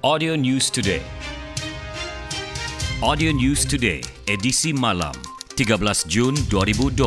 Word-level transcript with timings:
Audio 0.00 0.32
News 0.32 0.72
Today. 0.72 1.04
Audio 3.04 3.36
News 3.36 3.68
Today, 3.68 4.00
edisi 4.24 4.72
malam, 4.72 5.12
13 5.60 5.76
Jun 6.08 6.32
2020. 6.48 7.04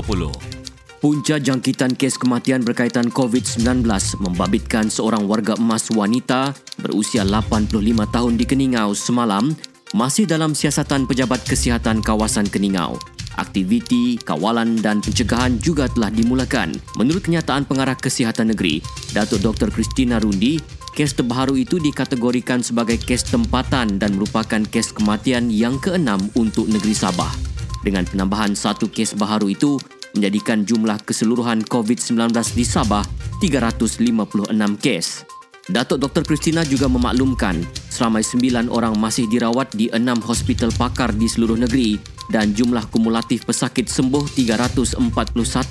Punca 1.01 1.35
jangkitan 1.41 1.97
kes 1.97 2.21
kematian 2.21 2.61
berkaitan 2.61 3.09
COVID-19 3.09 3.89
membabitkan 4.21 4.93
seorang 4.93 5.25
warga 5.25 5.57
emas 5.57 5.89
wanita 5.89 6.53
berusia 6.85 7.25
85 7.25 7.81
tahun 8.13 8.33
di 8.37 8.45
Keningau 8.45 8.93
semalam 8.93 9.49
masih 9.97 10.29
dalam 10.29 10.53
siasatan 10.53 11.09
Pejabat 11.09 11.41
Kesihatan 11.49 11.97
Kawasan 11.97 12.45
Keningau. 12.45 13.01
Aktiviti, 13.41 14.21
kawalan 14.21 14.77
dan 14.77 15.01
pencegahan 15.01 15.57
juga 15.57 15.89
telah 15.89 16.13
dimulakan. 16.13 16.77
Menurut 17.01 17.25
kenyataan 17.25 17.65
Pengarah 17.65 17.97
Kesihatan 17.97 18.53
Negeri, 18.53 18.85
Datuk 19.17 19.41
Dr. 19.41 19.73
Christina 19.73 20.21
Rundi, 20.21 20.82
kes 20.93 21.17
terbaru 21.17 21.57
itu 21.57 21.81
dikategorikan 21.81 22.61
sebagai 22.61 23.01
kes 23.01 23.33
tempatan 23.33 23.97
dan 23.97 24.13
merupakan 24.13 24.61
kes 24.61 24.93
kematian 24.93 25.49
yang 25.49 25.81
keenam 25.81 26.21
untuk 26.37 26.69
negeri 26.69 26.93
Sabah. 26.93 27.33
Dengan 27.81 28.05
penambahan 28.05 28.53
satu 28.53 28.87
kes 28.87 29.17
baharu 29.17 29.51
itu, 29.51 29.81
menjadikan 30.13 30.61
jumlah 30.63 31.01
keseluruhan 31.03 31.65
COVID-19 31.65 32.29
di 32.53 32.63
Sabah 32.63 33.03
356 33.41 34.53
kes. 34.79 35.25
Datuk 35.63 35.97
Dr. 35.97 36.23
Christina 36.27 36.61
juga 36.67 36.91
memaklumkan 36.91 37.57
seramai 37.87 38.21
sembilan 38.21 38.67
orang 38.67 38.99
masih 38.99 39.25
dirawat 39.31 39.71
di 39.73 39.87
enam 39.95 40.19
hospital 40.19 40.69
pakar 40.75 41.15
di 41.15 41.25
seluruh 41.25 41.55
negeri 41.55 42.12
dan 42.31 42.55
jumlah 42.55 42.87
kumulatif 42.93 43.43
pesakit 43.43 43.89
sembuh 43.89 44.29
341 44.31 44.99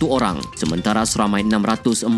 orang 0.05 0.37
sementara 0.59 1.07
seramai 1.07 1.47
645 1.47 2.09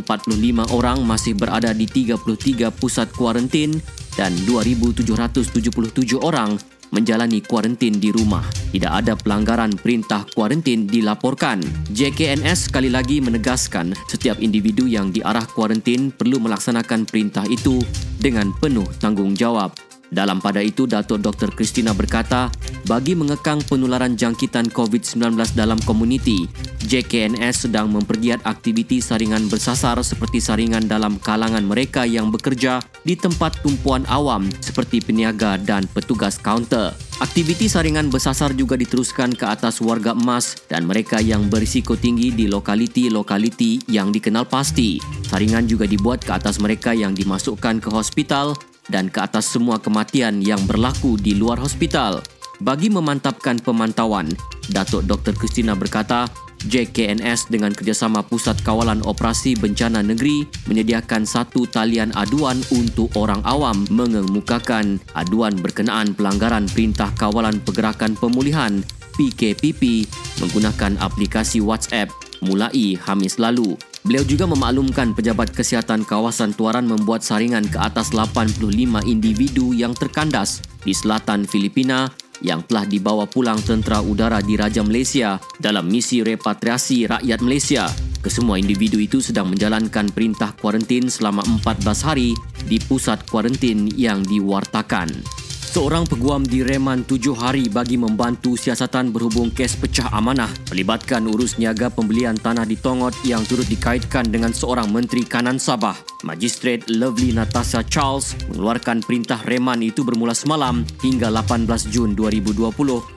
orang 0.74 0.98
masih 1.06 1.38
berada 1.38 1.70
di 1.70 1.86
33 1.86 2.70
pusat 2.74 3.10
kuarantin 3.14 3.78
dan 4.18 4.34
2777 4.46 6.18
orang 6.22 6.58
menjalani 6.94 7.42
kuarantin 7.42 7.98
di 7.98 8.14
rumah. 8.14 8.46
Tidak 8.70 8.86
ada 8.86 9.18
pelanggaran 9.18 9.74
perintah 9.74 10.22
kuarantin 10.30 10.86
dilaporkan. 10.86 11.58
JKNS 11.90 12.70
sekali 12.70 12.86
lagi 12.86 13.18
menegaskan 13.18 13.90
setiap 14.06 14.38
individu 14.38 14.86
yang 14.86 15.10
diarah 15.10 15.44
kuarantin 15.50 16.14
perlu 16.14 16.38
melaksanakan 16.38 17.02
perintah 17.10 17.42
itu 17.50 17.82
dengan 18.22 18.54
penuh 18.62 18.86
tanggungjawab. 19.02 19.93
Dalam 20.14 20.38
pada 20.38 20.62
itu, 20.62 20.86
Datuk 20.86 21.18
Dr. 21.18 21.50
Christina 21.50 21.90
berkata, 21.90 22.46
bagi 22.86 23.18
mengekang 23.18 23.58
penularan 23.66 24.14
jangkitan 24.14 24.70
COVID-19 24.70 25.34
dalam 25.58 25.82
komuniti, 25.82 26.46
JKNS 26.86 27.66
sedang 27.66 27.90
mempergiat 27.90 28.38
aktiviti 28.46 29.02
saringan 29.02 29.50
bersasar 29.50 29.98
seperti 30.06 30.38
saringan 30.38 30.86
dalam 30.86 31.18
kalangan 31.18 31.66
mereka 31.66 32.06
yang 32.06 32.30
bekerja 32.30 32.78
di 33.02 33.18
tempat 33.18 33.58
tumpuan 33.66 34.06
awam 34.06 34.46
seperti 34.62 35.02
peniaga 35.02 35.58
dan 35.58 35.90
petugas 35.90 36.38
kaunter. 36.38 36.94
Aktiviti 37.18 37.66
saringan 37.66 38.06
bersasar 38.06 38.54
juga 38.54 38.78
diteruskan 38.78 39.34
ke 39.34 39.50
atas 39.50 39.82
warga 39.82 40.14
emas 40.14 40.62
dan 40.70 40.86
mereka 40.86 41.18
yang 41.18 41.50
berisiko 41.50 41.98
tinggi 41.98 42.30
di 42.30 42.46
lokaliti-lokaliti 42.46 43.90
yang 43.90 44.14
dikenal 44.14 44.46
pasti. 44.46 45.02
Saringan 45.26 45.66
juga 45.66 45.90
dibuat 45.90 46.22
ke 46.22 46.30
atas 46.30 46.62
mereka 46.62 46.94
yang 46.94 47.16
dimasukkan 47.16 47.82
ke 47.82 47.88
hospital 47.90 48.54
dan 48.88 49.08
ke 49.08 49.20
atas 49.20 49.52
semua 49.52 49.80
kematian 49.80 50.40
yang 50.40 50.60
berlaku 50.68 51.16
di 51.20 51.36
luar 51.36 51.60
hospital. 51.60 52.20
Bagi 52.62 52.88
memantapkan 52.88 53.58
pemantauan, 53.58 54.30
Datuk 54.70 55.04
Dr. 55.04 55.34
Christina 55.34 55.74
berkata, 55.74 56.30
JKNS 56.64 57.52
dengan 57.52 57.76
kerjasama 57.76 58.24
Pusat 58.24 58.64
Kawalan 58.64 59.04
Operasi 59.04 59.52
Bencana 59.52 60.00
Negeri 60.00 60.48
menyediakan 60.64 61.28
satu 61.28 61.68
talian 61.68 62.08
aduan 62.16 62.56
untuk 62.72 63.12
orang 63.20 63.44
awam 63.44 63.84
mengemukakan 63.92 64.96
aduan 65.12 65.52
berkenaan 65.60 66.16
pelanggaran 66.16 66.64
Perintah 66.72 67.12
Kawalan 67.20 67.60
Pergerakan 67.60 68.16
Pemulihan 68.16 68.80
PKPP 69.14 70.08
menggunakan 70.40 70.96
aplikasi 71.04 71.60
WhatsApp 71.60 72.08
mulai 72.40 72.96
Hamis 72.96 73.36
lalu. 73.36 73.76
Beliau 74.04 74.20
juga 74.20 74.44
memaklumkan 74.44 75.16
pejabat 75.16 75.56
kesihatan 75.56 76.04
kawasan 76.04 76.52
Tuaran 76.52 76.84
membuat 76.84 77.24
saringan 77.24 77.64
ke 77.64 77.80
atas 77.80 78.12
85 78.12 78.60
individu 79.08 79.72
yang 79.72 79.96
terkandas 79.96 80.60
di 80.84 80.92
selatan 80.92 81.48
Filipina 81.48 82.12
yang 82.44 82.60
telah 82.68 82.84
dibawa 82.84 83.24
pulang 83.24 83.56
tentera 83.64 84.04
udara 84.04 84.44
di 84.44 84.60
Raja 84.60 84.84
Malaysia 84.84 85.40
dalam 85.56 85.88
misi 85.88 86.20
repatriasi 86.20 87.08
rakyat 87.08 87.40
Malaysia. 87.40 87.88
Kesemua 88.20 88.60
individu 88.60 89.00
itu 89.00 89.24
sedang 89.24 89.48
menjalankan 89.48 90.12
perintah 90.12 90.52
kuarantin 90.52 91.08
selama 91.08 91.40
14 91.64 92.04
hari 92.04 92.36
di 92.68 92.76
pusat 92.84 93.24
kuarantin 93.24 93.88
yang 93.96 94.20
diwartakan. 94.20 95.43
Seorang 95.74 96.06
peguam 96.06 96.46
direman 96.46 97.02
tujuh 97.02 97.34
hari 97.34 97.66
bagi 97.66 97.98
membantu 97.98 98.54
siasatan 98.54 99.10
berhubung 99.10 99.50
kes 99.50 99.74
pecah 99.74 100.06
amanah 100.14 100.46
melibatkan 100.70 101.26
urus 101.26 101.58
niaga 101.58 101.90
pembelian 101.90 102.38
tanah 102.38 102.62
di 102.62 102.78
Tongot 102.78 103.10
yang 103.26 103.42
turut 103.42 103.66
dikaitkan 103.66 104.30
dengan 104.30 104.54
seorang 104.54 104.94
menteri 104.94 105.26
kanan 105.26 105.58
Sabah. 105.58 105.98
Magistrate 106.22 106.86
Lovely 106.94 107.34
Natasha 107.34 107.82
Charles 107.82 108.38
mengeluarkan 108.46 109.02
perintah 109.02 109.42
reman 109.50 109.82
itu 109.82 110.06
bermula 110.06 110.30
semalam 110.30 110.86
hingga 111.02 111.34
18 111.34 111.66
Jun 111.90 112.14
2020 112.14 112.70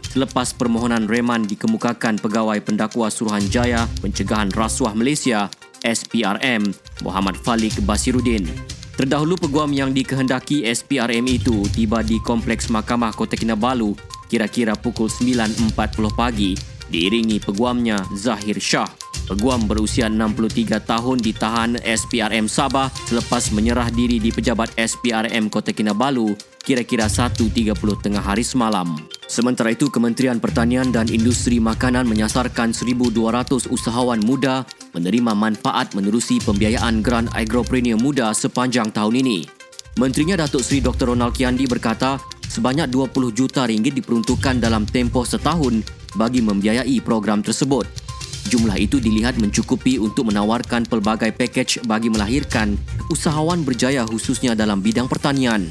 selepas 0.09 0.49
permohonan 0.57 1.05
reman 1.05 1.45
dikemukakan 1.45 2.17
Pegawai 2.17 2.57
Pendakwa 2.65 3.13
Suruhanjaya 3.13 3.85
Pencegahan 4.01 4.49
Rasuah 4.49 4.97
Malaysia 4.97 5.45
SPRM 5.85 6.73
Muhammad 7.05 7.37
Falik 7.37 7.77
Basiruddin. 7.85 8.76
Terdahulu 8.97 9.37
peguam 9.37 9.69
yang 9.69 9.93
dikehendaki 9.93 10.65
SPRM 10.65 11.21
itu 11.29 11.69
tiba 11.69 12.01
di 12.01 12.17
Kompleks 12.17 12.65
Mahkamah 12.73 13.13
Kota 13.13 13.37
Kinabalu 13.37 13.93
kira-kira 14.25 14.73
pukul 14.73 15.05
9.40 15.05 15.69
pagi 16.17 16.57
diiringi 16.89 17.37
peguamnya 17.37 18.01
Zahir 18.17 18.57
Shah. 18.57 18.89
Peguam 19.29 19.69
berusia 19.69 20.09
63 20.09 20.81
tahun 20.81 21.21
ditahan 21.21 21.77
SPRM 21.85 22.49
Sabah 22.49 22.89
selepas 23.05 23.53
menyerah 23.53 23.93
diri 23.93 24.17
di 24.17 24.33
pejabat 24.33 24.73
SPRM 24.73 25.53
Kota 25.53 25.77
Kinabalu 25.77 26.33
kira-kira 26.67 27.07
1.30 27.07 27.71
tengah 28.03 28.19
hari 28.19 28.43
semalam. 28.43 28.99
Sementara 29.31 29.71
itu, 29.71 29.87
Kementerian 29.87 30.43
Pertanian 30.43 30.91
dan 30.91 31.07
Industri 31.07 31.63
Makanan 31.63 32.03
menyasarkan 32.03 32.75
1,200 32.75 33.71
usahawan 33.71 34.19
muda 34.19 34.67
menerima 34.91 35.31
manfaat 35.31 35.95
menerusi 35.95 36.43
pembiayaan 36.43 36.99
Grant 36.99 37.31
Agropreneur 37.31 37.95
Muda 37.95 38.35
sepanjang 38.35 38.91
tahun 38.91 39.23
ini. 39.23 39.47
Menterinya 39.95 40.43
Datuk 40.43 40.59
Seri 40.59 40.83
Dr. 40.83 41.15
Ronald 41.15 41.39
Kiandi 41.39 41.63
berkata, 41.71 42.19
sebanyak 42.51 42.91
20 42.91 43.31
juta 43.31 43.63
ringgit 43.63 43.95
diperuntukkan 43.95 44.59
dalam 44.59 44.83
tempoh 44.83 45.23
setahun 45.23 45.87
bagi 46.19 46.43
membiayai 46.43 46.99
program 46.99 47.39
tersebut. 47.39 47.87
Jumlah 48.47 48.79
itu 48.79 48.99
dilihat 48.99 49.39
mencukupi 49.39 49.99
untuk 49.99 50.31
menawarkan 50.31 50.87
pelbagai 50.87 51.35
pakej 51.35 51.83
bagi 51.83 52.07
melahirkan 52.07 52.79
usahawan 53.11 53.63
berjaya 53.63 54.07
khususnya 54.07 54.55
dalam 54.55 54.79
bidang 54.79 55.11
pertanian. 55.11 55.67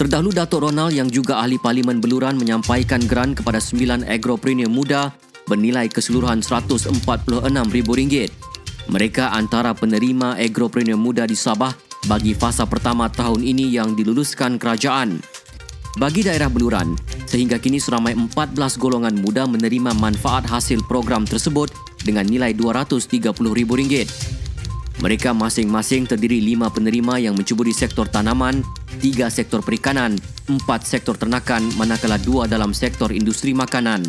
Terdahulu 0.00 0.32
Datuk 0.32 0.64
Ronald 0.64 0.96
yang 0.96 1.12
juga 1.12 1.44
ahli 1.44 1.60
Parlimen 1.60 2.00
Beluran 2.00 2.40
menyampaikan 2.40 3.04
grant 3.04 3.36
kepada 3.36 3.60
sembilan 3.60 4.08
agropreneur 4.08 4.72
muda 4.72 5.12
bernilai 5.44 5.92
keseluruhan 5.92 6.40
RM146,000. 6.40 8.32
Mereka 8.88 9.28
antara 9.28 9.76
penerima 9.76 10.40
agropreneur 10.40 10.96
muda 10.96 11.28
di 11.28 11.36
Sabah 11.36 11.76
bagi 12.08 12.32
fasa 12.32 12.64
pertama 12.64 13.12
tahun 13.12 13.44
ini 13.44 13.76
yang 13.76 13.92
diluluskan 13.92 14.56
kerajaan. 14.56 15.20
Bagi 16.00 16.24
daerah 16.24 16.48
Beluran, 16.48 16.96
sehingga 17.28 17.60
kini 17.60 17.76
seramai 17.76 18.16
14 18.16 18.56
golongan 18.80 19.20
muda 19.20 19.44
menerima 19.44 19.92
manfaat 20.00 20.48
hasil 20.48 20.80
program 20.88 21.28
tersebut 21.28 21.68
dengan 22.08 22.24
nilai 22.24 22.56
RM230,000. 22.56 24.39
Mereka 25.00 25.32
masing-masing 25.32 26.04
terdiri 26.04 26.44
lima 26.44 26.68
penerima 26.68 27.16
yang 27.16 27.32
mencuburi 27.32 27.72
sektor 27.72 28.04
tanaman, 28.04 28.60
tiga 29.00 29.32
sektor 29.32 29.64
perikanan, 29.64 30.20
empat 30.44 30.84
sektor 30.84 31.16
ternakan 31.16 31.64
manakala 31.80 32.20
dua 32.20 32.44
dalam 32.44 32.76
sektor 32.76 33.08
industri 33.08 33.56
makanan. 33.56 34.04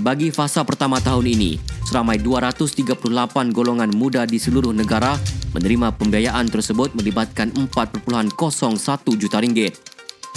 Bagi 0.00 0.32
fasa 0.32 0.64
pertama 0.64 1.04
tahun 1.04 1.36
ini, 1.36 1.60
seramai 1.84 2.16
238 2.16 3.52
golongan 3.52 3.92
muda 3.92 4.24
di 4.24 4.40
seluruh 4.40 4.72
negara 4.72 5.20
menerima 5.52 6.00
pembiayaan 6.00 6.48
tersebut 6.48 6.96
melibatkan 6.96 7.52
4.01 7.52 8.32
juta 9.20 9.36
ringgit. 9.36 9.91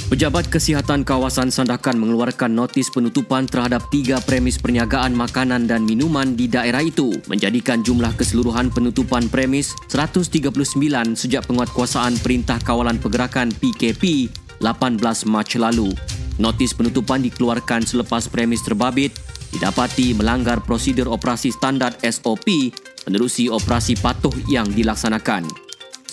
Pejabat 0.05 0.53
Kesihatan 0.53 1.01
Kawasan 1.01 1.49
Sandakan 1.49 1.97
mengeluarkan 1.97 2.53
notis 2.53 2.93
penutupan 2.93 3.49
terhadap 3.49 3.89
tiga 3.89 4.21
premis 4.21 4.53
perniagaan 4.61 5.17
makanan 5.17 5.65
dan 5.65 5.81
minuman 5.81 6.37
di 6.37 6.45
daerah 6.45 6.85
itu 6.85 7.09
menjadikan 7.25 7.81
jumlah 7.81 8.13
keseluruhan 8.13 8.69
penutupan 8.69 9.25
premis 9.33 9.73
139 9.89 10.53
sejak 11.17 11.49
penguatkuasaan 11.49 12.21
Perintah 12.21 12.61
Kawalan 12.61 13.01
Pergerakan 13.01 13.49
PKP 13.57 14.29
18 14.61 15.01
Mac 15.25 15.49
lalu. 15.57 15.89
Notis 16.37 16.77
penutupan 16.77 17.25
dikeluarkan 17.25 17.89
selepas 17.89 18.29
premis 18.29 18.61
terbabit 18.61 19.09
didapati 19.57 20.13
melanggar 20.13 20.61
prosedur 20.61 21.09
operasi 21.09 21.49
standar 21.49 21.97
SOP 22.05 22.45
menerusi 23.09 23.49
operasi 23.49 23.97
patuh 23.97 24.33
yang 24.45 24.69
dilaksanakan. 24.69 25.64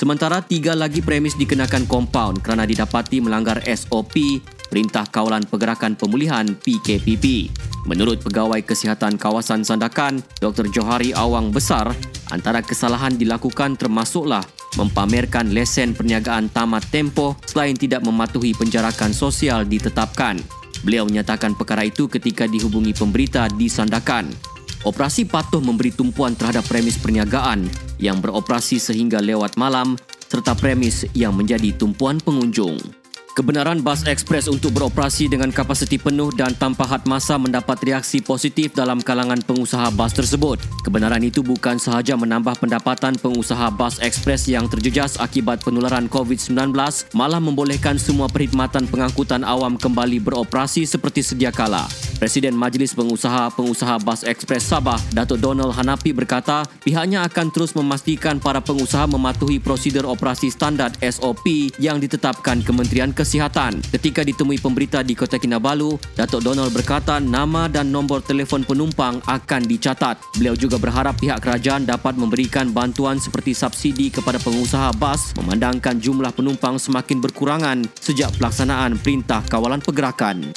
Sementara 0.02 0.42
tiga 0.42 0.74
lagi 0.74 0.98
premis 0.98 1.38
dikenakan 1.38 1.86
kompaun 1.86 2.34
kerana 2.42 2.66
didapati 2.66 3.22
melanggar 3.22 3.62
SOP 3.62 4.42
Perintah 4.66 5.06
Kawalan 5.06 5.46
Pergerakan 5.46 5.94
Pemulihan 5.94 6.42
PKPP. 6.58 7.54
Menurut 7.86 8.18
Pegawai 8.18 8.66
Kesihatan 8.66 9.14
Kawasan 9.14 9.62
Sandakan, 9.62 10.18
Dr. 10.42 10.66
Johari 10.74 11.14
Awang 11.14 11.54
Besar, 11.54 11.94
antara 12.34 12.66
kesalahan 12.66 13.14
dilakukan 13.14 13.78
termasuklah 13.78 14.42
mempamerkan 14.74 15.54
lesen 15.54 15.94
perniagaan 15.94 16.50
tamat 16.50 16.82
tempoh 16.90 17.38
selain 17.46 17.78
tidak 17.78 18.02
mematuhi 18.02 18.58
penjarakan 18.58 19.14
sosial 19.14 19.62
ditetapkan. 19.62 20.34
Beliau 20.82 21.06
menyatakan 21.06 21.54
perkara 21.54 21.86
itu 21.86 22.10
ketika 22.10 22.50
dihubungi 22.50 22.90
pemberita 22.90 23.46
di 23.54 23.70
Sandakan. 23.70 24.34
Operasi 24.82 25.30
patuh 25.30 25.62
memberi 25.62 25.94
tumpuan 25.94 26.34
terhadap 26.34 26.66
premis 26.66 26.98
perniagaan 26.98 27.91
yang 28.02 28.18
beroperasi 28.18 28.82
sehingga 28.82 29.22
lewat 29.22 29.54
malam 29.54 29.94
serta 30.26 30.58
premis 30.58 31.06
yang 31.14 31.38
menjadi 31.38 31.70
tumpuan 31.78 32.18
pengunjung. 32.18 33.01
Kebenaran 33.32 33.80
bas 33.80 34.04
ekspres 34.04 34.44
untuk 34.44 34.76
beroperasi 34.76 35.24
dengan 35.24 35.48
kapasiti 35.48 35.96
penuh 35.96 36.28
dan 36.36 36.52
tanpa 36.52 36.84
had 36.84 37.08
masa 37.08 37.40
mendapat 37.40 37.80
reaksi 37.80 38.20
positif 38.20 38.76
dalam 38.76 39.00
kalangan 39.00 39.40
pengusaha 39.40 39.88
bas 39.96 40.12
tersebut. 40.12 40.60
Kebenaran 40.84 41.24
itu 41.24 41.40
bukan 41.40 41.80
sahaja 41.80 42.12
menambah 42.12 42.60
pendapatan 42.60 43.16
pengusaha 43.16 43.72
bas 43.72 43.96
ekspres 44.04 44.52
yang 44.52 44.68
terjejas 44.68 45.16
akibat 45.16 45.64
penularan 45.64 46.12
COVID-19, 46.12 46.76
malah 47.16 47.40
membolehkan 47.40 47.96
semua 47.96 48.28
perkhidmatan 48.28 48.84
pengangkutan 48.84 49.48
awam 49.48 49.80
kembali 49.80 50.20
beroperasi 50.20 50.84
seperti 50.84 51.24
sedia 51.24 51.48
kala. 51.48 51.88
Presiden 52.20 52.52
Majlis 52.52 52.92
Pengusaha-Pengusaha 52.92 53.98
Bas 54.04 54.28
Ekspres 54.28 54.62
Sabah, 54.68 55.00
Datuk 55.10 55.40
Donald 55.40 55.72
Hanapi 55.72 56.12
berkata, 56.12 56.68
pihaknya 56.84 57.24
akan 57.24 57.48
terus 57.48 57.72
memastikan 57.72 58.36
para 58.38 58.60
pengusaha 58.60 59.08
mematuhi 59.08 59.56
prosedur 59.56 60.04
operasi 60.04 60.52
standard 60.52 60.94
SOP 61.00 61.72
yang 61.80 61.96
ditetapkan 61.98 62.60
Kementerian 62.62 63.10
Kesihatan. 63.22 63.78
Ketika 63.94 64.26
ditemui 64.26 64.58
pemberita 64.58 64.98
di 65.06 65.14
Kota 65.14 65.38
Kinabalu, 65.38 65.94
Datuk 66.18 66.42
Donald 66.42 66.74
berkata 66.74 67.22
nama 67.22 67.70
dan 67.70 67.94
nombor 67.94 68.18
telefon 68.18 68.66
penumpang 68.66 69.22
akan 69.30 69.62
dicatat. 69.62 70.18
Beliau 70.34 70.58
juga 70.58 70.74
berharap 70.82 71.22
pihak 71.22 71.38
kerajaan 71.38 71.86
dapat 71.86 72.18
memberikan 72.18 72.74
bantuan 72.74 73.22
seperti 73.22 73.54
subsidi 73.54 74.10
kepada 74.10 74.42
pengusaha 74.42 74.90
bas 74.98 75.30
memandangkan 75.38 76.02
jumlah 76.02 76.34
penumpang 76.34 76.82
semakin 76.82 77.22
berkurangan 77.22 77.86
sejak 78.02 78.34
pelaksanaan 78.42 78.98
Perintah 78.98 79.46
Kawalan 79.46 79.78
Pergerakan. 79.78 80.50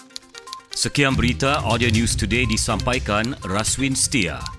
Sekian 0.74 1.14
berita 1.14 1.62
Audio 1.62 1.94
News 1.94 2.18
Today 2.18 2.50
disampaikan 2.50 3.38
Raswin 3.46 3.94
Setia. 3.94 4.55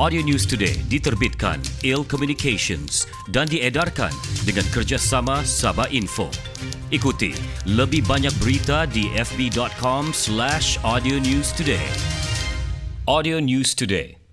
Audio 0.00 0.24
News 0.24 0.48
Today 0.48 0.80
diterbitkan 0.88 1.60
Il 1.84 2.02
Communications 2.08 3.04
dan 3.30 3.46
diedarkan 3.46 4.10
dengan 4.42 4.66
kerjasama 4.72 5.44
Sabah 5.44 5.86
Info. 5.92 6.32
Ikuti 6.90 7.36
lebih 7.68 8.02
banyak 8.08 8.32
berita 8.40 8.88
di 8.88 9.06
fb.com 9.14 10.10
slash 10.10 10.80
audio 10.82 11.20
news 11.20 11.52
today. 11.52 11.86
Audio 13.04 13.36
News 13.36 13.76
Today 13.76 14.23